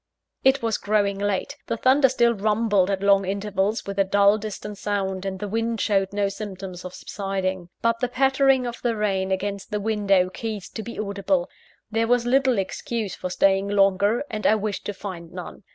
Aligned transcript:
It 0.43 0.63
was 0.63 0.79
growing 0.79 1.19
late. 1.19 1.57
The 1.67 1.77
thunder 1.77 2.09
still 2.09 2.33
rumbled 2.33 2.89
at 2.89 3.03
long 3.03 3.23
intervals, 3.23 3.85
with 3.85 3.99
a 3.99 4.03
dull, 4.03 4.39
distant 4.39 4.79
sound; 4.79 5.25
and 5.25 5.37
the 5.37 5.47
wind 5.47 5.79
showed 5.79 6.11
no 6.11 6.27
symptoms 6.27 6.83
of 6.83 6.95
subsiding. 6.95 7.69
But 7.83 7.99
the 7.99 8.07
pattering 8.09 8.65
of 8.65 8.81
the 8.81 8.95
rain 8.95 9.31
against 9.31 9.69
the 9.69 9.79
window 9.79 10.31
ceased 10.35 10.75
to 10.77 10.81
be 10.81 10.97
audible. 10.97 11.51
There 11.91 12.07
was 12.07 12.25
little 12.25 12.57
excuse 12.57 13.13
for 13.13 13.29
staying 13.29 13.67
longer; 13.67 14.23
and 14.31 14.47
I 14.47 14.55
wished 14.55 14.85
to 14.87 14.93
find 14.95 15.31
none. 15.31 15.65